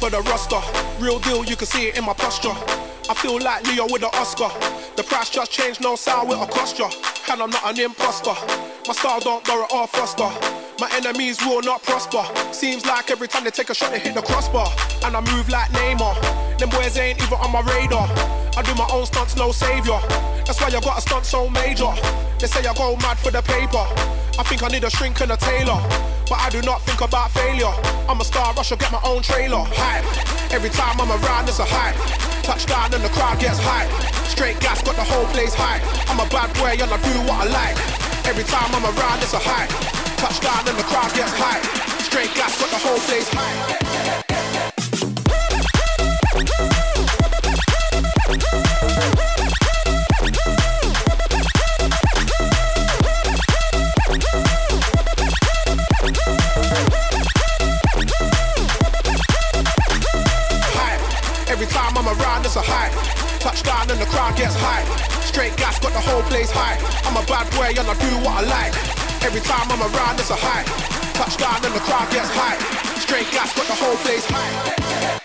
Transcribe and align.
top 0.00 0.12
of 0.12 0.24
the 0.24 0.30
roster. 0.30 0.60
Real 1.02 1.18
deal, 1.18 1.44
you 1.44 1.56
can 1.56 1.66
see 1.66 1.88
it 1.88 1.98
in 1.98 2.04
my 2.04 2.14
posture. 2.14 2.54
I 3.08 3.14
feel 3.14 3.40
like 3.40 3.66
Leo 3.66 3.84
with 3.84 4.00
the 4.00 4.08
Oscar. 4.16 4.48
The 4.96 5.02
price 5.02 5.30
just 5.30 5.50
changed, 5.50 5.80
no 5.80 5.96
sour 5.96 6.26
with 6.26 6.40
a 6.40 6.46
cost. 6.46 6.80
And 7.30 7.42
I'm 7.42 7.50
not 7.50 7.64
an 7.64 7.80
imposter. 7.80 8.34
My 8.86 8.94
style 8.94 9.20
don't 9.20 9.44
borrow 9.44 9.66
or 9.72 9.86
foster. 9.86 10.30
My 10.78 10.88
enemies 10.94 11.38
will 11.44 11.62
not 11.62 11.82
prosper. 11.82 12.24
Seems 12.52 12.86
like 12.86 13.10
every 13.10 13.28
time 13.28 13.44
they 13.44 13.50
take 13.50 13.70
a 13.70 13.74
shot, 13.74 13.90
they 13.90 13.98
hit 13.98 14.14
the 14.14 14.22
crossbar. 14.22 14.68
And 15.04 15.16
I 15.16 15.20
move 15.20 15.48
like 15.48 15.68
Neymar. 15.70 16.58
Them 16.58 16.70
boys 16.70 16.96
ain't 16.96 17.20
even 17.22 17.38
on 17.38 17.52
my 17.52 17.60
radar. 17.60 18.08
I 18.56 18.62
do 18.62 18.74
my 18.74 18.88
own 18.92 19.06
stunts, 19.06 19.36
no 19.36 19.52
savior. 19.52 20.00
That's 20.46 20.60
why 20.60 20.68
I 20.68 20.80
got 20.80 20.98
a 20.98 21.00
stunt 21.00 21.26
so 21.26 21.48
major. 21.50 21.92
They 22.38 22.46
say 22.46 22.66
I 22.66 22.74
go 22.74 22.96
mad 22.96 23.18
for 23.18 23.30
the 23.30 23.42
paper. 23.42 23.84
I 24.40 24.42
think 24.44 24.62
I 24.62 24.68
need 24.68 24.84
a 24.84 24.90
shrink 24.90 25.20
and 25.20 25.32
a 25.32 25.36
tailor. 25.36 25.76
But 26.24 26.40
I 26.40 26.48
do 26.48 26.62
not 26.62 26.80
think 26.88 27.02
about 27.02 27.30
failure. 27.30 27.76
I'm 28.08 28.22
a 28.22 28.24
star, 28.24 28.54
I 28.56 28.62
should 28.62 28.78
get 28.78 28.90
my 28.90 29.00
own 29.04 29.20
trailer. 29.20 29.60
Hype. 29.68 30.08
Every 30.50 30.70
time 30.70 30.98
I'm 30.98 31.12
around, 31.12 31.46
it's 31.46 31.58
a 31.58 31.68
hype. 31.68 31.94
Touchdown 32.42 32.88
and 32.94 33.04
the 33.04 33.10
crowd 33.10 33.38
gets 33.38 33.60
hype. 33.60 33.92
Straight 34.32 34.58
gas, 34.58 34.80
got 34.80 34.96
the 34.96 35.04
whole 35.04 35.26
place 35.36 35.52
hype. 35.52 35.84
I'm 36.08 36.24
a 36.24 36.28
bad 36.32 36.48
boy 36.56 36.72
and 36.72 36.88
I 36.88 36.96
do 37.04 37.20
what 37.28 37.44
I 37.44 37.52
like. 37.52 37.76
Every 38.24 38.44
time 38.44 38.72
I'm 38.72 38.88
around, 38.88 39.20
it's 39.20 39.34
a 39.34 39.42
hype. 39.44 39.68
Touchdown 40.16 40.64
and 40.72 40.78
the 40.78 40.88
crowd 40.88 41.12
gets 41.12 41.36
hype. 41.36 41.64
Straight 42.00 42.32
gas, 42.32 42.58
got 42.58 42.70
the 42.70 42.80
whole 42.80 42.98
place 43.04 43.28
hype. 43.28 44.29
Touchdown 63.40 63.90
and 63.90 63.98
the 63.98 64.06
crowd 64.06 64.36
gets 64.36 64.54
high. 64.54 64.84
Straight 65.24 65.56
gas, 65.56 65.80
got 65.80 65.92
the 65.92 66.00
whole 66.00 66.22
place 66.28 66.50
high. 66.52 66.76
I'm 67.08 67.16
a 67.16 67.24
bad 67.26 67.48
boy 67.56 67.72
and 67.72 67.88
I 67.88 67.94
do 67.96 68.12
what 68.20 68.44
I 68.44 68.46
like. 68.46 68.74
Every 69.24 69.40
time 69.40 69.66
I'm 69.72 69.80
around, 69.80 70.20
it's 70.20 70.30
a 70.30 70.36
hype. 70.36 70.68
Touchdown 71.14 71.64
and 71.64 71.74
the 71.74 71.80
crowd 71.80 72.10
gets 72.12 72.28
high. 72.30 72.60
Straight 73.00 73.30
gas, 73.32 73.56
got 73.56 73.66
the 73.66 73.74
whole 73.74 73.96
place 74.04 74.26
hype. 74.28 75.19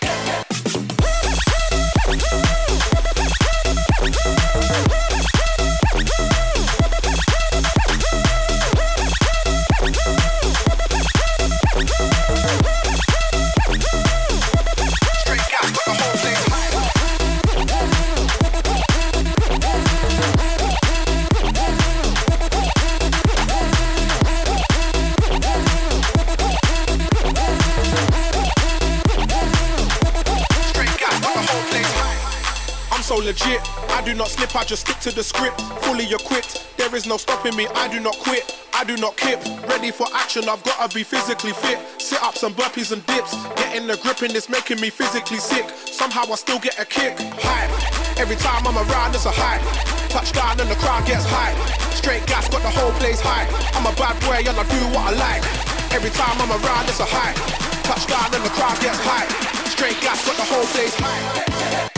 To 35.06 35.14
the 35.14 35.22
script. 35.22 35.60
Fully 35.86 36.10
equipped, 36.10 36.66
there 36.76 36.92
is 36.96 37.06
no 37.06 37.16
stopping 37.16 37.54
me, 37.54 37.68
I 37.78 37.86
do 37.86 38.00
not 38.00 38.18
quit. 38.18 38.42
I 38.74 38.82
do 38.82 38.96
not 38.96 39.16
kip, 39.16 39.38
ready 39.70 39.92
for 39.92 40.06
action, 40.12 40.48
I've 40.48 40.62
gotta 40.64 40.92
be 40.92 41.04
physically 41.04 41.52
fit. 41.52 41.78
Sit 42.02 42.20
ups 42.22 42.42
and 42.42 42.54
burpees 42.56 42.90
and 42.90 43.06
dips, 43.06 43.30
getting 43.54 43.86
the 43.86 43.96
grip 44.02 44.22
in 44.24 44.32
this 44.32 44.48
making 44.48 44.80
me 44.80 44.90
physically 44.90 45.38
sick. 45.38 45.70
Somehow 45.70 46.24
I 46.26 46.34
still 46.34 46.58
get 46.58 46.80
a 46.80 46.84
kick. 46.84 47.14
Hype, 47.38 47.70
every 48.18 48.34
time 48.34 48.66
I'm 48.66 48.76
around, 48.76 49.14
it's 49.14 49.26
a 49.26 49.30
hype. 49.30 49.62
Touchdown 50.10 50.58
and 50.58 50.68
the 50.68 50.78
crowd 50.82 51.06
gets 51.06 51.24
hype. 51.24 51.54
Straight 51.94 52.26
gas, 52.26 52.48
got 52.48 52.62
the 52.62 52.74
whole 52.74 52.92
place 52.98 53.20
hype. 53.22 53.46
I'm 53.78 53.86
a 53.86 53.94
bad 53.94 54.18
boy 54.26 54.42
and 54.42 54.58
I 54.58 54.64
do 54.66 54.82
what 54.90 55.06
I 55.06 55.12
like. 55.14 55.44
Every 55.94 56.10
time 56.10 56.34
I'm 56.42 56.50
around, 56.50 56.90
it's 56.90 56.98
a 56.98 57.06
hype. 57.06 57.38
Touchdown 57.86 58.34
and 58.34 58.42
the 58.42 58.50
crowd 58.58 58.74
gets 58.82 58.98
hype. 59.06 59.30
Straight 59.70 60.00
gas, 60.02 60.26
got 60.26 60.34
the 60.34 60.46
whole 60.50 60.66
place 60.74 60.94
hype. 60.98 61.95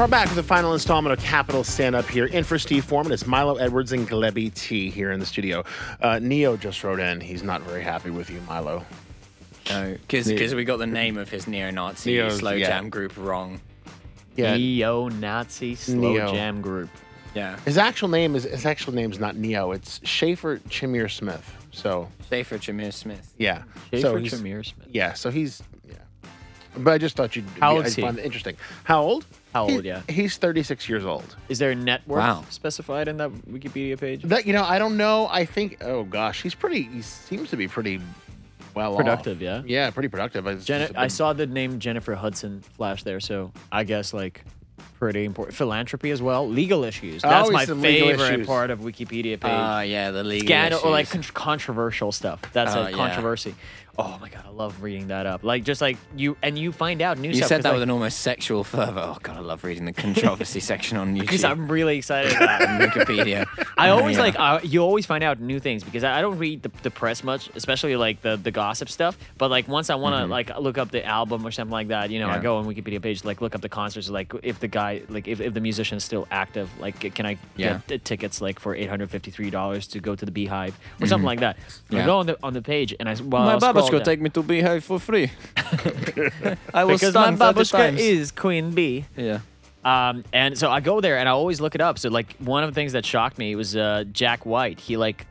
We're 0.00 0.06
back 0.08 0.28
with 0.28 0.36
the 0.36 0.42
final 0.42 0.72
installment 0.72 1.12
of 1.12 1.22
Capital 1.22 1.62
Stand 1.62 1.94
Up 1.94 2.08
here. 2.08 2.24
In 2.24 2.42
for 2.42 2.58
Steve 2.58 2.86
Foreman, 2.86 3.12
it's 3.12 3.26
Milo 3.26 3.56
Edwards 3.56 3.92
and 3.92 4.08
Glebby 4.08 4.48
T 4.54 4.88
here 4.88 5.12
in 5.12 5.20
the 5.20 5.26
studio. 5.26 5.62
Uh, 6.00 6.18
Ne-Yo 6.18 6.56
just 6.56 6.82
wrote 6.82 7.00
in. 7.00 7.20
He's 7.20 7.42
not 7.42 7.60
very 7.60 7.82
happy 7.82 8.08
with 8.08 8.30
you, 8.30 8.40
Milo. 8.48 8.82
No, 9.68 9.98
because 10.08 10.54
we 10.54 10.64
got 10.64 10.78
the 10.78 10.86
name 10.86 11.18
of 11.18 11.28
his 11.28 11.46
neo-Nazi 11.46 12.12
Neo's- 12.12 12.38
slow 12.38 12.52
yeah. 12.52 12.68
jam 12.68 12.88
group 12.88 13.14
wrong. 13.18 13.60
Yeah, 14.36 14.56
Neo-Nazi 14.56 15.74
slow 15.74 16.14
Neo. 16.14 16.32
jam 16.32 16.62
group. 16.62 16.88
Yeah, 17.34 17.58
his 17.66 17.76
actual 17.76 18.08
name 18.08 18.34
is 18.34 18.44
his 18.44 18.64
actual 18.64 18.94
name 18.94 19.12
is 19.12 19.20
not 19.20 19.36
Ne-Yo. 19.36 19.72
It's 19.72 20.00
Shaffer 20.02 20.60
Chimere 20.70 21.10
Smith. 21.10 21.44
So 21.72 22.08
Shaffer 22.30 22.56
Jameer 22.56 22.94
Smith. 22.94 23.34
yeah, 23.36 23.64
Shaffer 23.92 24.00
so 24.00 24.16
he's, 24.16 24.30
Tremere 24.32 24.64
Smith. 24.64 24.88
yeah, 24.90 25.12
so 25.12 25.28
he's 25.28 25.62
yeah. 25.86 25.96
But 26.78 26.92
I 26.94 26.96
just 26.96 27.16
thought 27.16 27.36
you'd 27.36 27.44
How 27.60 27.72
yeah, 27.72 27.76
old 27.76 27.86
is 27.86 27.96
he? 27.96 28.00
find 28.00 28.18
it 28.18 28.24
interesting. 28.24 28.56
How 28.84 29.02
old? 29.02 29.26
How 29.52 29.66
He- 29.66 29.74
old, 29.76 29.84
yeah. 29.84 30.02
He's 30.08 30.36
36 30.36 30.88
years 30.88 31.04
old. 31.04 31.34
Is 31.48 31.58
there 31.58 31.72
a 31.72 31.74
net 31.74 32.02
worth 32.06 32.18
Wow. 32.20 32.44
specified 32.50 33.08
in 33.08 33.16
that 33.16 33.30
Wikipedia 33.50 33.98
page? 33.98 34.22
That 34.22 34.46
you 34.46 34.52
know, 34.52 34.62
I 34.64 34.78
don't 34.78 34.96
know. 34.96 35.28
I 35.30 35.44
think. 35.44 35.78
Oh 35.82 36.04
gosh, 36.04 36.42
he's 36.42 36.54
pretty. 36.54 36.82
He 36.82 37.02
seems 37.02 37.50
to 37.50 37.56
be 37.56 37.66
pretty 37.66 38.00
well 38.74 38.92
off. 38.92 38.98
Productive, 38.98 39.42
yeah. 39.42 39.62
Yeah, 39.66 39.90
pretty 39.90 40.08
productive. 40.08 40.46
It's 40.46 40.64
Jenna, 40.64 40.84
just 40.84 40.94
a 40.94 41.00
I 41.00 41.04
big- 41.04 41.10
saw 41.10 41.32
the 41.32 41.46
name 41.46 41.80
Jennifer 41.80 42.14
Hudson 42.14 42.60
flash 42.60 43.02
there, 43.02 43.18
so 43.18 43.50
I 43.72 43.82
guess 43.84 44.12
like 44.14 44.44
pretty 44.98 45.24
important. 45.24 45.56
Philanthropy 45.56 46.10
as 46.10 46.20
well, 46.22 46.48
legal 46.48 46.84
issues. 46.84 47.22
That's 47.22 47.34
Always 47.34 47.52
my 47.54 47.64
some 47.64 47.80
legal 47.80 48.08
favorite 48.08 48.34
issues. 48.34 48.46
part 48.46 48.70
of 48.70 48.80
Wikipedia 48.80 49.38
page. 49.40 49.44
Ah, 49.44 49.80
yeah, 49.80 50.10
the 50.10 50.22
legal 50.24 50.46
Scandal 50.46 50.80
or 50.84 50.90
like 50.90 51.08
con- 51.10 51.22
controversial 51.22 52.12
stuff. 52.12 52.40
That's 52.52 52.74
Oh, 52.74 52.82
a 52.82 52.90
yeah. 52.90 52.96
controversy. 52.96 53.54
Oh 53.98 54.16
my 54.20 54.30
god, 54.30 54.44
I 54.46 54.50
love 54.50 54.82
reading 54.82 55.08
that 55.08 55.26
up. 55.26 55.42
Like 55.42 55.62
just 55.64 55.82
like 55.82 55.98
you 56.16 56.34
and 56.42 56.56
you 56.56 56.72
find 56.72 57.02
out 57.02 57.18
new 57.18 57.28
You 57.28 57.34
stuff. 57.34 57.48
said 57.48 57.56
'cause, 57.56 57.62
that 57.64 57.68
like, 57.70 57.74
with 57.74 57.82
an 57.82 57.90
almost 57.90 58.20
sexual 58.20 58.64
fervor. 58.64 58.98
Oh 59.00 59.18
god, 59.22 59.36
I 59.36 59.40
love 59.40 59.62
reading 59.64 59.84
the 59.84 59.92
controversy 59.92 60.60
section 60.72 60.96
on 60.96 61.14
YouTube. 61.16 61.20
because 61.20 61.44
I'm 61.44 61.68
really 61.70 61.98
excited 61.98 62.32
about 62.34 62.62
it. 62.62 62.68
Wikipedia. 62.68 63.46
I 63.76 63.90
always 63.90 64.16
Yeah. 64.16 64.22
like 64.22 64.36
uh, 64.38 64.60
you 64.62 64.80
always 64.80 65.04
find 65.04 65.22
out 65.24 65.40
new 65.40 65.58
things 65.60 65.84
because 65.84 66.02
I, 66.04 66.18
I 66.18 66.20
don't 66.22 66.38
read 66.38 66.62
the, 66.62 66.70
the 66.82 66.90
press 66.90 67.22
much, 67.24 67.50
especially 67.54 67.96
like 67.96 68.22
the, 68.22 68.36
the 68.36 68.50
gossip 68.52 68.88
stuff. 68.88 69.18
But 69.36 69.50
like 69.50 69.68
once 69.68 69.90
I 69.90 69.96
want 69.96 70.14
to 70.16 70.26
like 70.26 70.56
look 70.58 70.78
up 70.78 70.90
the 70.92 71.04
album 71.04 71.44
or 71.46 71.50
something 71.50 71.72
like 71.72 71.88
that, 71.88 72.10
you 72.10 72.20
know, 72.20 72.28
I 72.28 72.30
Mm-hmm. 72.30 72.38
Yeah. 72.38 72.42
go 72.42 72.56
on 72.58 72.66
Wikipedia 72.66 73.02
page 73.02 73.24
like 73.24 73.40
look 73.42 73.54
up 73.56 73.60
the 73.60 73.68
concerts, 73.68 74.08
like 74.08 74.32
if 74.44 74.60
the 74.60 74.68
guy 74.70 75.02
like 75.08 75.28
if, 75.28 75.40
if 75.40 75.52
the 75.54 75.60
musician 75.60 75.96
is 75.98 76.04
still 76.04 76.26
active, 76.30 76.68
like 76.80 76.98
can 77.14 77.26
I 77.26 77.36
Yeah. 77.56 77.80
get 77.86 77.88
t- 77.88 77.98
tickets 77.98 78.40
like 78.40 78.58
for 78.58 78.74
eight 78.74 78.88
hundred 78.88 79.10
fifty 79.10 79.30
three 79.30 79.50
dollars 79.50 79.86
to 79.88 80.00
go 80.00 80.14
to 80.14 80.24
the 80.24 80.30
Beehive 80.32 80.78
or 81.00 81.06
something 81.06 81.26
like 81.26 81.40
that. 81.40 81.56
I 81.56 81.60
Mm-hmm. 81.60 81.96
Yeah. 81.96 82.06
go 82.06 82.18
on 82.18 82.26
the 82.26 82.38
on 82.42 82.52
the 82.54 82.62
page 82.62 82.94
and 82.98 83.08
I 83.08 83.14
well 83.22 83.44
my 83.44 83.56
babushka 83.58 83.90
down. 83.92 84.02
take 84.04 84.20
me 84.20 84.30
to 84.30 84.42
Beehive 84.42 84.84
for 84.84 84.98
free. 84.98 85.30
I 86.74 86.84
was 86.84 87.00
because 87.00 87.14
my 87.14 87.32
babushka 87.32 87.96
is 87.98 88.30
Queen 88.32 88.70
Bee. 88.72 89.04
yeah. 89.16 89.40
Um, 89.82 90.24
and 90.32 90.58
so 90.58 90.70
I 90.70 90.80
go 90.80 91.00
there 91.00 91.16
and 91.16 91.26
I 91.26 91.32
always 91.32 91.58
look 91.60 91.74
it 91.74 91.80
up. 91.80 91.98
So 91.98 92.10
like 92.10 92.36
one 92.38 92.62
of 92.64 92.70
the 92.70 92.74
things 92.74 92.92
that 92.92 93.04
shocked 93.06 93.38
me 93.38 93.56
was 93.56 93.74
uh, 93.74 94.04
Jack 94.12 94.44
White. 94.44 94.78
He 94.78 94.96
like 94.98 95.26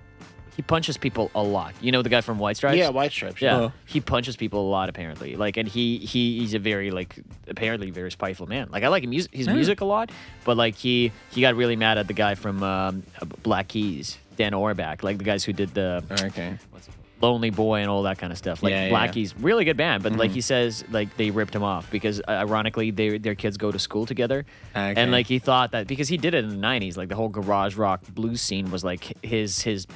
he 0.60 0.64
punches 0.64 0.98
people 0.98 1.32
a 1.36 1.42
lot. 1.42 1.74
You 1.80 1.94
know 1.94 2.02
the 2.02 2.10
guy 2.10 2.20
from 2.20 2.38
White 2.38 2.58
Stripes? 2.58 2.78
Yeah, 2.78 2.90
White 2.90 3.14
Stripes. 3.14 3.42
Yeah, 3.42 3.56
Oh. 3.58 3.72
he 3.86 4.02
punches 4.02 4.36
people 4.36 4.68
a 4.68 4.70
lot 4.70 4.90
apparently. 4.90 5.38
Like, 5.38 5.56
and 5.56 5.70
he 5.70 6.00
he 6.00 6.38
he's 6.40 6.54
a 6.54 6.60
very 6.60 6.92
like 6.92 7.16
apparently 7.48 7.92
very 7.92 8.12
spiteful 8.12 8.46
man. 8.46 8.68
Like, 8.70 8.84
I 8.84 8.90
like 8.90 9.06
his, 9.10 9.30
his 9.32 9.48
music 9.48 9.80
a 9.80 9.86
lot, 9.86 10.12
but 10.44 10.58
like 10.58 10.76
he 10.76 11.14
he 11.32 11.40
got 11.40 11.56
really 11.56 11.78
mad 11.78 11.98
at 11.98 12.08
the 12.08 12.14
guy 12.14 12.36
from 12.36 12.62
um, 12.62 13.04
Black 13.42 13.70
Keys, 13.70 14.18
Dan 14.36 14.54
Auerbach, 14.54 15.02
like 15.02 15.18
the 15.18 15.24
guys 15.24 15.46
who 15.46 15.54
did 15.54 15.74
the 15.74 16.04
Okay. 16.12 16.58
what's 16.72 16.88
it 16.90 16.92
called? 16.92 16.96
Lonely 17.22 17.50
Boy 17.52 17.80
and 17.80 17.90
all 17.90 18.04
that 18.04 18.18
kind 18.18 18.32
of 18.34 18.38
stuff. 18.38 18.62
Like 18.62 18.72
Yeah, 18.72 18.78
yeah, 18.80 18.84
yeah. 18.84 18.90
Black 18.90 19.14
Keys 19.14 19.34
really 19.40 19.64
good 19.64 19.78
band, 19.78 20.04
but 20.04 20.12
like 20.18 20.32
he 20.32 20.42
says, 20.42 20.84
like 20.92 21.16
they 21.16 21.32
ripped 21.32 21.56
him 21.56 21.64
off 21.64 21.90
because 21.90 22.20
uh, 22.28 22.32
ironically 22.32 22.92
they 22.92 23.18
their 23.18 23.36
kids 23.36 23.56
go 23.56 23.72
to 23.72 23.80
school 23.80 24.06
together, 24.06 24.46
Okay. 24.76 24.94
and 25.02 25.10
like 25.10 25.28
he 25.28 25.40
thought 25.40 25.72
that 25.72 25.88
because 25.88 26.10
he 26.10 26.18
did 26.18 26.34
it 26.34 26.44
in 26.44 26.50
the 26.50 26.68
'90s, 26.68 26.98
like 26.98 27.08
the 27.08 27.16
whole 27.16 27.30
garage 27.30 27.78
rock 27.78 28.02
blues 28.14 28.42
scene 28.42 28.70
was 28.72 28.84
like 28.84 29.04
his 29.24 29.62
his 29.62 29.88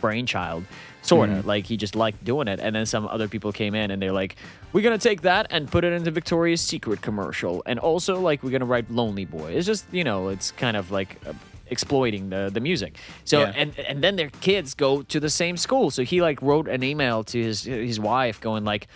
brainchild, 0.00 0.64
sort 1.02 1.30
of. 1.30 1.46
Like 1.46 1.66
he 1.66 1.76
just 1.76 1.94
liked 1.96 2.24
doing 2.24 2.48
it, 2.48 2.60
and 2.60 2.74
then 2.74 2.86
some 2.86 3.06
other 3.08 3.28
people 3.28 3.52
came 3.52 3.74
in 3.74 3.90
and 3.90 4.00
they're 4.00 4.12
like, 4.12 4.36
"We're 4.72 4.82
gonna 4.82 4.98
take 4.98 5.22
that 5.22 5.46
and 5.50 5.70
put 5.70 5.84
it 5.84 5.92
into 5.92 6.10
Victoria's 6.10 6.60
Secret 6.60 7.02
commercial, 7.02 7.62
and 7.66 7.78
also 7.78 8.20
like 8.20 8.42
we're 8.42 8.50
gonna 8.50 8.64
write 8.64 8.90
Lonely 8.90 9.24
Boy." 9.24 9.52
It's 9.52 9.66
just 9.66 9.86
you 9.92 10.04
know, 10.04 10.28
it's 10.28 10.50
kind 10.52 10.76
of 10.76 10.90
like. 10.90 11.16
Uh, 11.26 11.32
exploiting 11.70 12.30
the 12.30 12.48
the 12.50 12.60
music 12.60 12.96
so 13.24 13.40
Yeah. 13.40 13.52
and 13.54 13.78
and 13.78 14.02
then 14.02 14.16
their 14.16 14.30
kids 14.40 14.72
go 14.72 15.02
to 15.02 15.20
the 15.20 15.28
same 15.28 15.58
school 15.58 15.90
so 15.90 16.02
he 16.02 16.22
like 16.22 16.40
wrote 16.40 16.66
an 16.66 16.82
email 16.82 17.22
to 17.24 17.42
his 17.42 17.64
his 17.64 18.00
wife 18.00 18.40
going 18.40 18.64
like 18.64 18.88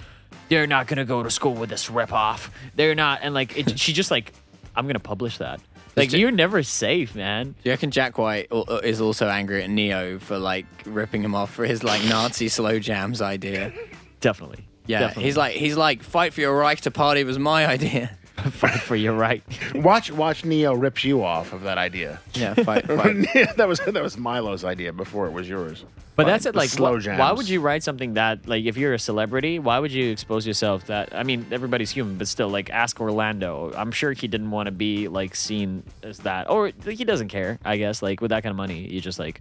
they're 0.48 0.66
not 0.66 0.86
gonna 0.86 1.04
go 1.04 1.22
to 1.22 1.30
school 1.30 1.52
with 1.52 1.68
this 1.68 1.90
rip 1.90 2.14
off 2.14 2.50
they're 2.74 2.94
not 2.94 3.20
and 3.22 3.34
like 3.34 3.58
it, 3.58 3.78
she 3.78 3.92
just 3.92 4.10
like 4.10 4.32
i'm 4.74 4.86
gonna 4.86 4.98
publish 4.98 5.36
that 5.36 5.60
like 5.96 6.12
you're 6.12 6.30
never 6.30 6.62
safe 6.62 7.14
man 7.14 7.48
Do 7.50 7.54
you 7.64 7.70
reckon 7.72 7.90
Jack 7.90 8.18
White 8.18 8.48
uh, 8.50 8.80
is 8.82 9.00
also 9.00 9.28
angry 9.28 9.62
at 9.62 9.70
Ne-Yo 9.70 10.18
for 10.18 10.38
like 10.38 10.66
ripping 10.84 11.22
him 11.22 11.34
off 11.34 11.52
for 11.52 11.64
his 11.64 11.82
like 11.84 12.02
Nazi 12.04 12.48
slow 12.48 12.78
jams 12.78 13.20
idea? 13.20 13.72
definitely 14.20 14.64
Yeah, 14.86 15.00
definitely. 15.00 15.24
he's 15.24 15.36
like 15.36 15.52
he's 15.54 15.76
like 15.76 16.02
fight 16.02 16.32
for 16.32 16.40
your 16.40 16.56
right 16.56 16.78
to 16.82 16.90
party 16.90 17.24
was 17.24 17.38
my 17.38 17.66
idea. 17.76 18.16
fight 18.50 18.80
for 18.80 18.96
your 18.96 19.12
right 19.14 19.42
Watch 19.74 20.10
watch 20.10 20.44
Ne-Yo 20.44 20.74
rips 20.74 21.04
you 21.04 21.24
off 21.24 21.52
of 21.52 21.62
that 21.62 21.78
idea. 21.78 22.20
Yeah, 22.34 22.54
fight, 22.54 22.86
fight. 22.86 23.56
that 23.56 23.68
was 23.68 23.80
that 23.80 24.02
was 24.02 24.16
Milo's 24.16 24.64
idea 24.64 24.92
before 24.92 25.26
it 25.26 25.32
was 25.32 25.48
yours. 25.48 25.84
But 26.14 26.26
that's 26.26 26.44
it. 26.44 26.54
Like, 26.54 26.68
slow 26.68 27.00
wh- 27.00 27.18
why 27.18 27.32
would 27.32 27.48
you 27.48 27.60
write 27.60 27.82
something 27.82 28.14
that, 28.14 28.46
like, 28.46 28.66
if 28.66 28.76
you're 28.76 28.92
a 28.92 28.98
celebrity, 28.98 29.58
why 29.58 29.78
would 29.78 29.92
you 29.92 30.10
expose 30.10 30.46
yourself 30.46 30.86
that? 30.86 31.14
I 31.14 31.22
mean, 31.22 31.46
everybody's 31.50 31.90
human, 31.90 32.18
but 32.18 32.28
still, 32.28 32.50
like, 32.50 32.68
ask 32.68 33.00
Orlando. 33.00 33.72
I'm 33.74 33.90
sure 33.92 34.12
he 34.12 34.28
didn't 34.28 34.50
want 34.50 34.66
to 34.66 34.72
be 34.72 35.08
like 35.08 35.34
seen 35.34 35.84
as 36.02 36.18
that, 36.20 36.50
or 36.50 36.70
like, 36.84 36.98
he 36.98 37.04
doesn't 37.04 37.28
care. 37.28 37.58
I 37.64 37.78
guess, 37.78 38.02
like, 38.02 38.20
with 38.20 38.30
that 38.30 38.42
kind 38.42 38.50
of 38.50 38.58
money, 38.58 38.86
you 38.92 39.00
just 39.00 39.18
like, 39.18 39.40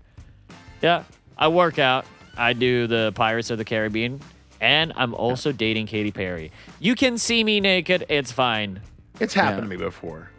yeah, 0.82 1.04
I 1.38 1.50
work 1.50 1.78
out, 1.78 2.06
I 2.38 2.54
do 2.54 2.88
the 2.88 3.12
Pirates 3.16 3.50
of 3.50 3.58
the 3.58 3.66
Caribbean, 3.66 4.22
and 4.62 4.94
I'm 4.96 5.14
also 5.14 5.52
dating 5.52 5.88
Katy 5.88 6.12
Perry. 6.12 6.52
You 6.80 6.96
can 6.96 7.18
see 7.18 7.44
me 7.44 7.60
naked. 7.60 8.06
It's 8.08 8.32
fine. 8.32 8.80
It's 9.22 9.34
happened 9.34 9.68
Yeah. 9.70 9.76
to 9.76 9.80
me 9.80 9.86
before. 9.86 10.30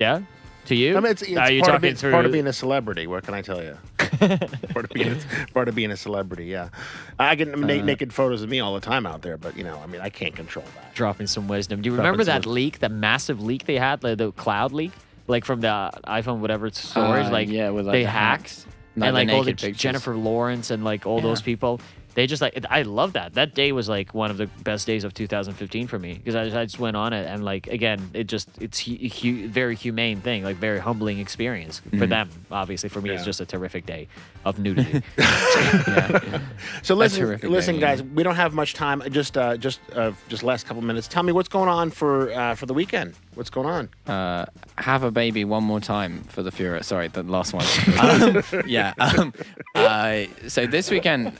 Yeah. 0.00 0.20
To 0.66 0.74
you? 0.74 0.96
I 0.96 1.00
mean, 1.00 1.12
it's, 1.12 1.20
it's 1.22 1.36
Are 1.36 1.50
you 1.52 1.60
part, 1.60 1.74
of 1.74 1.74
talking 1.76 1.88
it, 1.88 1.92
it's 1.92 2.00
through? 2.00 2.12
part 2.12 2.24
of 2.26 2.32
being 2.32 2.46
a 2.46 2.52
celebrity. 2.52 3.06
What 3.06 3.22
can 3.24 3.34
I 3.34 3.42
tell 3.42 3.62
you? 3.62 3.76
part, 3.98 4.84
of 4.84 4.90
being, 4.94 5.20
part 5.52 5.68
of 5.68 5.74
being 5.74 5.90
a 5.90 5.96
celebrity. 5.96 6.46
Yeah, 6.46 6.70
I 7.18 7.34
get 7.34 7.48
Uh. 7.52 7.56
naked 7.58 8.12
photos 8.14 8.42
of 8.42 8.48
me 8.48 8.60
all 8.60 8.72
the 8.74 8.80
time 8.80 9.04
out 9.06 9.20
there, 9.22 9.36
but 9.36 9.56
you 9.58 9.64
know, 9.64 9.78
I 9.82 9.86
mean, 9.86 10.00
I 10.00 10.08
can't 10.08 10.34
control 10.34 10.64
that. 10.76 10.94
dropping 10.94 11.26
some 11.26 11.48
wisdom. 11.48 11.82
Do 11.82 11.90
you 11.90 11.96
Dropping 11.96 12.06
remember 12.12 12.24
some 12.24 12.40
that 12.42 12.46
leak, 12.48 12.78
that 12.78 12.90
massive 12.92 13.42
leak 13.42 13.66
they 13.66 13.76
had, 13.76 14.02
like 14.02 14.16
the 14.18 14.32
cloud 14.32 14.72
leak, 14.72 14.92
like 15.26 15.44
from 15.44 15.60
the 15.60 15.90
iPhone 16.06 16.38
whatever 16.38 16.70
storage? 16.70 17.26
Uh, 17.26 17.30
like 17.30 17.48
yeah, 17.50 17.68
with, 17.68 17.86
like, 17.86 17.92
they 17.92 18.02
the 18.04 18.08
hacked 18.10 18.42
hacks. 18.42 18.66
Like 18.96 19.08
and 19.08 19.16
the 19.16 19.20
like 19.20 19.28
all 19.36 19.42
the 19.44 19.50
pictures. 19.52 19.76
Jennifer 19.76 20.16
Lawrence 20.16 20.70
and 20.70 20.82
like 20.82 21.04
all 21.04 21.20
those 21.20 21.42
people. 21.42 21.78
They 22.14 22.26
just 22.26 22.40
like 22.42 22.58
I 22.70 22.82
love 22.82 23.12
that. 23.14 23.34
That 23.34 23.54
day 23.54 23.72
was 23.72 23.88
like 23.88 24.14
one 24.14 24.30
of 24.30 24.36
the 24.36 24.46
best 24.62 24.86
days 24.86 25.04
of 25.04 25.14
2015 25.14 25.86
for 25.88 25.98
me 25.98 26.14
because 26.14 26.34
I, 26.34 26.42
I 26.60 26.64
just 26.64 26.78
went 26.78 26.96
on 26.96 27.12
it 27.12 27.26
and 27.26 27.44
like 27.44 27.66
again 27.66 28.10
it 28.14 28.24
just 28.28 28.48
it's 28.60 28.78
hu- 28.80 28.96
hu- 29.08 29.48
very 29.48 29.74
humane 29.76 30.20
thing 30.20 30.44
like 30.44 30.56
very 30.56 30.78
humbling 30.78 31.18
experience 31.18 31.80
Mm-hmm. 31.84 31.98
for 31.98 32.06
them 32.06 32.28
obviously 32.50 32.88
for 32.88 33.00
me 33.00 33.10
it's 33.10 33.24
just 33.24 33.40
a 33.40 33.46
terrific 33.46 33.84
day 33.86 34.06
of 34.44 34.58
nudity. 34.64 35.02
yeah. 35.18 36.40
So 36.82 36.94
listen, 36.94 37.38
listen, 37.42 37.74
Damien. 37.76 37.80
guys. 37.80 38.02
We 38.02 38.22
don't 38.22 38.36
have 38.36 38.52
much 38.54 38.74
time. 38.74 39.02
Just, 39.10 39.36
uh, 39.38 39.56
just, 39.56 39.80
uh, 39.94 40.12
just 40.28 40.42
last 40.42 40.66
couple 40.66 40.82
minutes. 40.82 41.08
Tell 41.08 41.22
me 41.22 41.32
what's 41.32 41.48
going 41.48 41.68
on 41.68 41.90
for 41.90 42.30
uh, 42.32 42.54
for 42.54 42.66
the 42.66 42.74
weekend. 42.74 43.14
What's 43.34 43.50
going 43.50 43.66
on? 43.66 43.88
Uh, 44.06 44.46
have 44.78 45.02
a 45.02 45.10
baby 45.10 45.44
one 45.44 45.64
more 45.64 45.80
time 45.80 46.22
for 46.24 46.42
the 46.42 46.50
Fuhrer. 46.50 46.84
Sorry, 46.84 47.08
the 47.08 47.22
last 47.22 47.52
one. 47.54 47.64
um, 48.00 48.42
yeah. 48.66 48.92
Um, 48.98 49.32
uh, 49.74 50.24
so 50.46 50.66
this 50.66 50.90
weekend, 50.90 51.32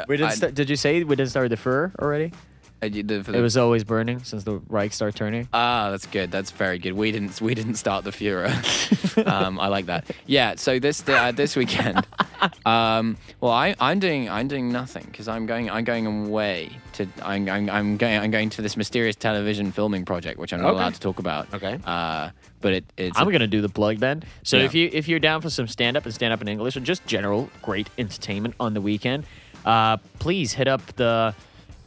uh, 0.00 0.04
we 0.08 0.16
didn't. 0.16 0.30
I- 0.32 0.34
St- 0.34 0.54
did 0.54 0.68
you 0.70 0.76
say 0.76 1.02
we 1.04 1.16
didn't 1.16 1.30
start 1.30 1.48
the 1.50 1.56
fur 1.56 1.92
already? 2.00 2.32
uh, 2.82 2.88
the- 2.88 3.02
the- 3.02 3.32
It 3.38 3.40
was 3.40 3.56
always 3.56 3.84
burning 3.84 4.22
since 4.24 4.42
the 4.44 4.60
Reich 4.68 4.92
started 4.92 5.16
turning. 5.16 5.48
Ah, 5.52 5.90
that's 5.90 6.06
good. 6.06 6.30
That's 6.32 6.50
very 6.50 6.78
good. 6.78 6.92
We 6.94 7.12
didn't 7.12 7.40
we 7.40 7.54
didn't 7.54 7.76
start 7.76 8.04
the 8.04 8.10
Fuhrer. 8.10 8.50
um, 9.26 9.60
I 9.60 9.68
like 9.68 9.86
that. 9.86 10.04
Yeah. 10.26 10.56
So 10.56 10.78
this 10.80 11.06
uh, 11.08 11.30
this 11.32 11.54
weekend, 11.54 12.04
um, 12.66 13.16
well, 13.40 13.52
I 13.52 13.74
I'm 13.80 13.98
doing 14.00 14.28
I'm 14.28 14.48
doing 14.48 14.72
nothing 14.72 15.04
because 15.10 15.28
I'm 15.28 15.46
going 15.46 15.70
I'm 15.70 15.84
going 15.84 16.06
away 16.06 16.70
to 16.94 17.06
I'm, 17.22 17.48
I'm 17.48 17.70
I'm 17.70 17.96
going 17.96 18.18
I'm 18.18 18.30
going 18.30 18.50
to 18.50 18.62
this 18.62 18.76
mysterious 18.76 19.16
television 19.16 19.70
filming 19.72 20.04
project 20.04 20.38
which 20.38 20.52
I'm 20.52 20.60
not 20.60 20.70
Okay. 20.70 20.78
allowed 20.78 20.94
to 20.94 21.00
talk 21.00 21.18
about. 21.20 21.52
Okay. 21.54 21.78
Uh, 21.84 22.30
but 22.60 22.72
it 22.72 22.84
it's 22.96 23.18
I'm 23.18 23.30
gonna 23.30 23.46
do 23.46 23.60
the 23.60 23.68
plug 23.68 23.98
then. 23.98 24.24
So 24.42 24.56
Yeah. 24.56 24.64
if 24.64 24.74
you 24.74 24.90
if 24.92 25.06
you're 25.08 25.18
down 25.20 25.40
for 25.40 25.50
some 25.50 25.68
stand 25.68 25.96
up 25.96 26.04
and 26.04 26.12
stand 26.14 26.32
up 26.32 26.40
in 26.42 26.48
English 26.48 26.76
or 26.76 26.80
just 26.80 27.06
general 27.06 27.48
great 27.62 27.88
entertainment 27.98 28.54
on 28.58 28.74
the 28.74 28.80
weekend, 28.80 29.24
uh, 29.64 29.96
please 30.18 30.52
hit 30.52 30.68
up 30.68 30.84
the 30.96 31.34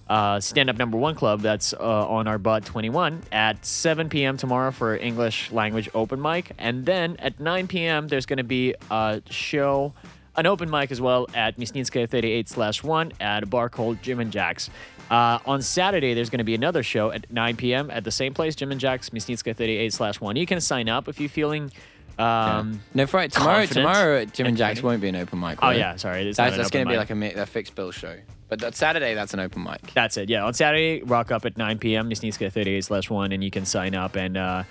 uh, 0.07 0.39
stand 0.39 0.69
up 0.69 0.77
number 0.77 0.97
one 0.97 1.15
club 1.15 1.41
that's 1.41 1.73
uh, 1.73 2.07
on 2.07 2.25
Arbat 2.25 2.63
21 2.65 3.23
at 3.31 3.65
7 3.65 4.09
p.m. 4.09 4.37
tomorrow 4.37 4.71
for 4.71 4.95
English 4.95 5.51
language 5.51 5.89
open 5.93 6.21
mic, 6.21 6.51
and 6.57 6.85
then 6.85 7.15
at 7.17 7.39
9 7.39 7.67
p.m. 7.67 8.07
there's 8.07 8.25
gonna 8.25 8.43
be 8.43 8.75
a 8.91 9.21
show. 9.29 9.93
An 10.37 10.45
open 10.45 10.69
mic 10.69 10.91
as 10.91 10.99
well 10.99 11.27
at 11.33 11.57
Myasnitskaya 11.57 12.09
38 12.09 12.49
slash 12.49 12.83
1 12.83 13.13
at 13.21 13.43
a 13.43 13.45
bar 13.45 13.69
called 13.69 14.03
Jim 14.03 14.19
and 14.19 14.33
Jack's. 14.33 14.69
Uh, 15.09 15.39
on 15.45 15.61
Saturday, 15.61 16.13
there's 16.13 16.29
going 16.29 16.39
to 16.39 16.43
be 16.43 16.55
another 16.55 16.81
show 16.83 17.11
at 17.11 17.31
9 17.31 17.55
p.m. 17.55 17.91
at 17.91 18.03
the 18.03 18.11
same 18.11 18.33
place, 18.33 18.55
Jim 18.55 18.71
and 18.71 18.81
Jack's, 18.81 19.11
Myasnitskaya 19.11 19.55
38 19.55 19.93
slash 19.93 20.19
1. 20.19 20.35
You 20.35 20.45
can 20.45 20.59
sign 20.59 20.89
up 20.89 21.07
if 21.07 21.19
you're 21.19 21.29
feeling. 21.29 21.71
Um, 22.17 22.81
no 22.93 23.05
Friday 23.07 23.29
tomorrow 23.29 23.57
confident 23.59 23.85
tomorrow 23.87 24.25
Jim 24.25 24.45
and 24.45 24.47
and 24.49 24.57
Jack's 24.57 24.81
won't 24.81 25.01
be 25.01 25.09
an 25.09 25.15
open 25.15 25.39
mic. 25.39 25.59
Oh 25.61 25.69
it? 25.69 25.77
yeah, 25.77 25.95
sorry. 25.97 26.27
It's 26.27 26.37
That's, 26.37 26.55
that's 26.55 26.69
going 26.69 26.85
to 26.85 26.89
be 26.91 26.97
like 26.97 27.09
a, 27.09 27.41
a 27.41 27.45
fixed 27.45 27.75
bill 27.75 27.91
show. 27.91 28.15
But 28.47 28.59
that 28.59 28.75
Saturday, 28.75 29.15
that's 29.15 29.33
an 29.33 29.39
open 29.39 29.63
mic. 29.63 29.81
That's 29.93 30.17
it. 30.17 30.29
Yeah, 30.29 30.45
on 30.45 30.53
Saturday, 30.53 31.01
rock 31.01 31.31
up 31.31 31.45
at 31.45 31.57
9 31.57 31.79
p.m. 31.79 32.09
Nisnitska 32.09 32.51
38 32.51 32.85
slash 32.85 33.09
1, 33.09 33.31
and 33.31 33.43
you 33.43 33.49
can 33.51 33.65
sign 33.65 33.95
up 33.95 34.15
and 34.15 34.37
uh, 34.37 34.63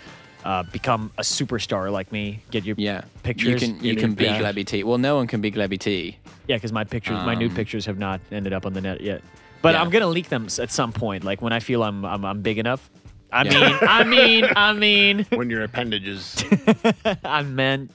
uh, 0.44 0.62
become 0.62 1.10
a 1.18 1.22
superstar 1.22 1.90
like 1.90 2.12
me. 2.12 2.40
Get 2.50 2.64
your 2.64 2.76
Yeah, 2.78 3.02
pictures. 3.24 3.60
You 3.62 3.68
can 3.74 3.84
you 3.84 3.92
your 3.92 4.00
can 4.00 4.14
be 4.14 4.24
pictures. 4.26 4.42
Glebby 4.46 4.64
T. 4.66 4.84
Well, 4.84 4.98
no 4.98 5.16
one 5.16 5.26
can 5.26 5.40
be 5.40 5.50
Glebby 5.50 5.78
T. 5.78 6.16
Yeah, 6.46 6.56
because 6.56 6.72
my 6.72 6.84
pictures, 6.84 7.16
my 7.26 7.34
nude 7.34 7.50
Um, 7.50 7.56
pictures 7.56 7.84
have 7.86 7.98
not 7.98 8.20
ended 8.30 8.52
up 8.52 8.64
on 8.64 8.74
the 8.74 8.80
net 8.80 9.00
yet. 9.00 9.22
But 9.60 9.74
Yeah. 9.74 9.82
I'm 9.82 9.90
gonna 9.90 10.06
leak 10.06 10.28
them 10.28 10.46
at 10.60 10.70
some 10.70 10.92
point, 10.92 11.24
like 11.24 11.42
when 11.42 11.52
I 11.52 11.60
feel 11.60 11.82
I'm 11.82 12.04
I'm, 12.04 12.24
I'm 12.24 12.42
big 12.42 12.58
enough. 12.58 12.88
I 13.34 13.42
mean, 13.44 13.78
I 13.82 14.04
mean, 14.04 14.44
I 14.56 14.72
mean, 14.72 15.26
When 15.34 15.50
your 15.50 15.62
appendages 15.64 16.42
I 17.24 17.42
meant, 17.42 17.90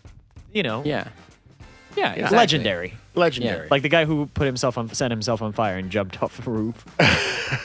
you 0.53 0.63
know, 0.63 0.83
Yeah, 0.83 1.07
yeah, 1.99 2.13
exactly. 2.13 2.37
legendary. 2.37 2.93
legendary. 3.15 3.67
Like 3.69 3.81
the 3.81 3.89
guy 3.89 4.05
who 4.05 4.27
put 4.27 4.45
himself 4.45 4.77
on, 4.77 4.87
set 4.93 5.11
himself 5.11 5.41
on 5.41 5.51
fire 5.53 5.77
and 5.77 5.89
jumped 5.91 6.21
off 6.23 6.37
the 6.43 6.49
roof. 6.49 6.85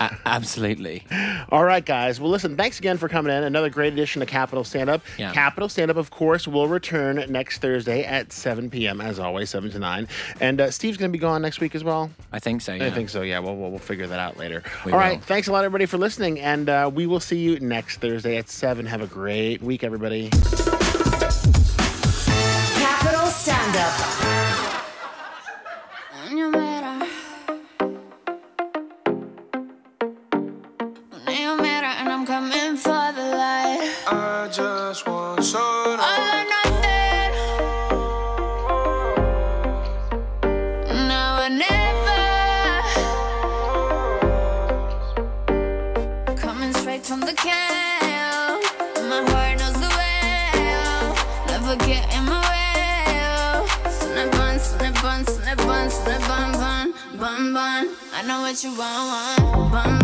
A- 0.00 0.16
absolutely. 0.26 1.06
All 1.50 1.64
right, 1.64 1.84
guys. 1.84 2.20
Well, 2.20 2.30
listen, 2.30 2.56
thanks 2.56 2.78
again 2.78 2.98
for 2.98 3.08
coming 3.08 3.32
in. 3.34 3.44
Another 3.44 3.70
great 3.70 3.92
edition 3.92 4.22
of 4.22 4.28
Capital 4.28 4.64
Stand 4.64 4.90
Up. 4.90 5.02
Yeah. 5.18 5.32
Capital 5.32 5.68
Stand 5.68 5.90
Up, 5.90 5.96
of 5.96 6.10
course, 6.10 6.48
will 6.48 6.68
return 6.68 7.24
next 7.28 7.58
Thursday 7.58 8.04
at 8.04 8.32
7 8.32 8.70
p.m., 8.70 9.00
as 9.00 9.18
always, 9.18 9.50
7 9.50 9.70
to 9.70 9.78
9. 9.78 10.08
And 10.40 10.60
uh, 10.60 10.70
Steve's 10.70 10.96
going 10.96 11.10
to 11.10 11.12
be 11.12 11.20
gone 11.20 11.42
next 11.42 11.60
week 11.60 11.74
as 11.74 11.84
well. 11.84 12.10
I 12.32 12.38
think 12.40 12.60
so. 12.62 12.74
Yeah. 12.74 12.86
I 12.86 12.90
think 12.90 13.08
so, 13.08 13.22
yeah. 13.22 13.38
We'll, 13.38 13.56
we'll, 13.56 13.70
we'll 13.70 13.78
figure 13.78 14.06
that 14.06 14.18
out 14.18 14.36
later. 14.36 14.62
We 14.84 14.92
All 14.92 14.98
right. 14.98 15.18
will. 15.18 15.24
Thanks 15.26 15.48
a 15.48 15.52
lot, 15.52 15.64
everybody, 15.64 15.86
for 15.86 15.98
listening. 15.98 16.40
And 16.40 16.68
uh, 16.68 16.90
we 16.92 17.06
will 17.06 17.20
see 17.20 17.38
you 17.38 17.60
next 17.60 17.98
Thursday 17.98 18.36
at 18.36 18.48
7. 18.48 18.86
Have 18.86 19.02
a 19.02 19.06
great 19.06 19.62
week, 19.62 19.84
everybody. 19.84 20.30
Capital 23.44 23.52
Stand 23.52 23.76
Up. 23.76 23.92
Año 26.24 26.50
mera. 26.50 26.98
Año 31.26 31.56
mera, 31.56 32.00
and 32.00 32.08
I'm 32.08 32.24
coming 32.24 32.76
for 32.76 33.12
the 33.14 33.36
light. 33.36 33.92
I 34.06 34.48
just 34.50 35.06
want 35.06 35.38
All 35.38 35.42
soda. 35.42 36.13
What 58.54 58.62
you 58.62 58.72
want, 58.78 59.72
want. 59.72 60.03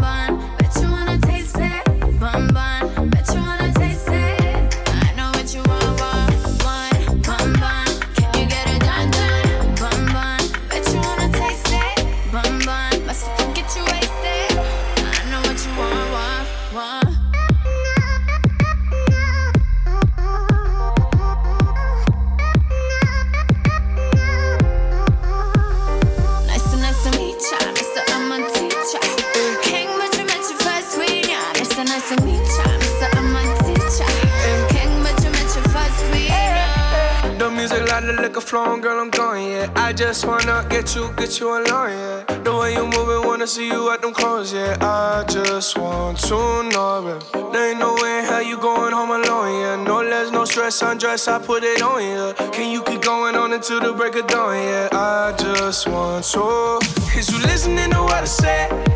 The 37.39 37.51
music 37.51 37.87
loud, 37.89 38.05
the 38.05 38.15
liquor 38.23 38.41
flowing, 38.41 38.81
girl, 38.81 38.99
I'm 38.99 39.11
going, 39.11 39.51
yeah. 39.51 39.71
I 39.77 39.93
just 39.93 40.25
wanna 40.25 40.67
get 40.71 40.95
you, 40.95 41.13
get 41.17 41.39
you 41.39 41.49
alone, 41.49 41.91
yeah. 41.91 42.25
The 42.43 42.57
way 42.57 42.73
you 42.73 42.87
moving, 42.87 43.29
wanna 43.29 43.47
see 43.47 43.67
you 43.67 43.91
at 43.91 44.01
them 44.01 44.15
clothes, 44.15 44.53
yeah. 44.55 44.77
I 44.81 45.25
just 45.29 45.77
want 45.77 46.19
to 46.21 46.63
know 46.71 47.07
it. 47.09 47.53
There 47.53 47.71
ain't 47.71 47.81
no 47.81 47.95
way 47.97 48.25
how 48.25 48.39
you 48.39 48.57
going 48.57 48.93
home 48.93 49.11
alone, 49.11 49.61
yeah. 49.61 49.77
No 49.85 50.01
less, 50.01 50.31
no 50.33 50.47
stress, 50.47 50.81
undress, 50.81 51.29
I 51.29 51.39
put 51.39 51.65
it 51.65 51.83
on, 51.83 52.03
yeah. 52.03 52.33
Can 52.51 52.73
you 52.73 52.83
keep 52.83 53.03
going 53.03 53.37
on 53.37 53.53
until 53.53 53.81
the 53.81 53.93
break 53.93 54.15
of 54.17 54.27
dawn, 54.27 54.55
yeah? 54.57 54.89
I 54.93 55.35
just 55.37 55.87
want 55.87 56.25
to. 56.33 56.79
Is 57.19 57.29
you 57.31 57.39
listening? 57.41 58.00
I 58.21 58.25
say? 58.27 58.90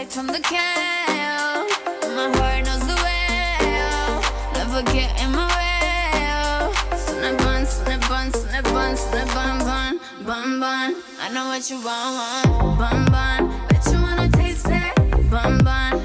Straight 0.00 0.12
from 0.12 0.26
the 0.28 0.40
can. 0.40 1.68
My 2.16 2.34
heart 2.38 2.64
knows 2.64 2.80
the 2.86 2.96
way. 3.04 3.82
Never 4.54 4.82
get 4.94 5.10
in 5.22 5.30
my 5.32 5.46
way. 5.58 6.96
Snip 6.96 7.36
bun, 7.36 7.66
snip 7.66 8.00
bun, 8.08 8.32
snip 8.32 8.64
bun, 8.64 8.96
snip 8.96 9.26
bun, 9.34 9.58
bun, 9.58 10.00
bun, 10.24 10.58
bun. 10.58 10.96
I 11.20 11.30
know 11.34 11.48
what 11.48 11.68
you 11.68 11.84
want, 11.84 12.48
want. 12.48 12.78
Bun, 12.78 13.04
bun. 13.12 13.66
Bet 13.68 13.84
you 13.92 14.00
wanna 14.00 14.30
taste 14.30 14.68
it. 14.70 15.30
Bun, 15.30 15.62
bun. 15.64 15.99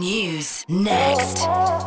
News 0.00 0.64
next. 0.66 1.79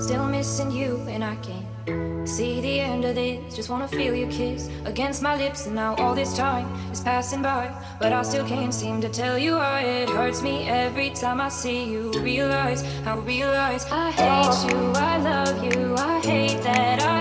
Still 0.00 0.26
missing 0.26 0.70
you, 0.70 1.00
and 1.08 1.24
I 1.24 1.36
can't 1.36 2.28
see 2.28 2.60
the 2.60 2.80
end 2.80 3.04
of 3.04 3.14
this. 3.14 3.54
Just 3.54 3.70
wanna 3.70 3.88
feel 3.88 4.14
your 4.14 4.30
kiss 4.30 4.68
against 4.84 5.22
my 5.22 5.36
lips, 5.36 5.66
and 5.66 5.74
now 5.74 5.94
all 5.96 6.14
this 6.14 6.36
time 6.36 6.66
is 6.92 7.00
passing 7.00 7.42
by, 7.42 7.70
but 8.00 8.12
I 8.12 8.22
still 8.22 8.46
can't 8.46 8.74
seem 8.74 9.00
to 9.00 9.08
tell 9.08 9.38
you 9.38 9.54
why 9.54 9.80
it 9.80 10.08
hurts 10.08 10.42
me 10.42 10.68
every 10.68 11.10
time 11.10 11.40
I 11.40 11.48
see 11.48 11.84
you. 11.84 12.12
Realize, 12.20 12.84
I 13.06 13.16
realize 13.16 13.86
I 13.90 14.10
hate 14.10 14.70
you, 14.70 14.78
I 14.94 15.18
love 15.18 15.64
you, 15.64 15.94
I 15.96 16.20
hate 16.20 16.62
that 16.62 17.02
I 17.02 17.15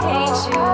hate 0.00 0.54
you, 0.54 0.67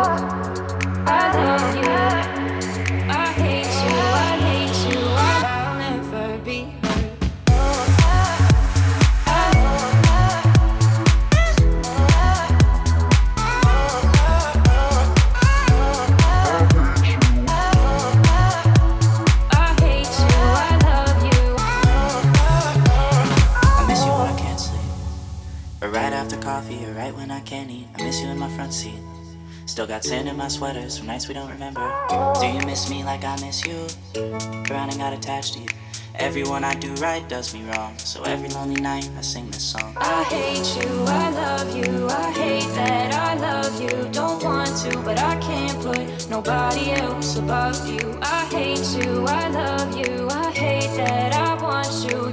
Still 29.85 29.97
got 29.97 30.05
sand 30.05 30.29
in 30.31 30.37
my 30.39 30.49
sweaters 30.49 30.97
from 30.97 31.09
nights 31.09 31.29
we 31.29 31.35
don't 31.35 31.51
remember. 31.51 31.93
Do 32.41 32.47
you 32.47 32.65
miss 32.65 32.89
me 32.89 33.05
like 33.05 33.23
I 33.23 33.39
miss 33.43 33.67
you? 33.67 33.87
Drowning 34.63 34.97
got 34.97 35.13
attached 35.13 35.53
to 35.55 35.61
you. 35.61 35.69
Everyone 36.15 36.65
I 36.65 36.73
do 36.73 36.95
right 36.95 37.29
does 37.29 37.53
me 37.53 37.65
wrong. 37.65 37.99
So 37.99 38.23
every 38.23 38.49
lonely 38.49 38.81
night 38.81 39.11
I 39.19 39.21
sing 39.21 39.51
this 39.51 39.63
song. 39.63 39.95
I 39.99 40.25
hate 40.25 40.83
you, 40.83 41.05
I 41.07 41.29
love 41.29 41.77
you, 41.77 42.09
I 42.09 42.33
hate 42.33 42.75
that 42.77 43.13
I 43.13 43.35
love 43.35 43.79
you. 43.79 44.09
Don't 44.11 44.43
want 44.43 44.75
to, 44.85 44.99
but 45.01 45.19
I 45.19 45.39
can't 45.41 45.79
put 45.83 46.31
nobody 46.31 46.93
else 46.93 47.37
above 47.37 47.87
you. 47.87 48.19
I 48.23 48.47
hate 48.47 49.05
you, 49.05 49.27
I 49.27 49.49
love 49.49 49.95
you, 49.99 50.29
I 50.31 50.51
hate 50.51 50.97
that 50.97 51.35
I 51.35 51.63
want 51.63 52.11
you. 52.11 52.33